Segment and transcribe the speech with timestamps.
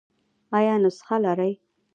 [0.57, 1.51] ایا نسخه لرئ؟